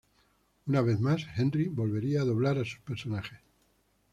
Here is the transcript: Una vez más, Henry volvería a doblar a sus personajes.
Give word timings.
Una 0.65 0.81
vez 0.81 0.99
más, 0.99 1.27
Henry 1.37 1.67
volvería 1.67 2.21
a 2.21 2.25
doblar 2.25 2.57
a 2.57 2.65
sus 2.65 2.79
personajes. 2.79 3.37